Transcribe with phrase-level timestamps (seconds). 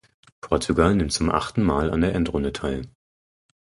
[0.41, 2.89] Portugal nimmt zum achten Mal an der Endrunde teil.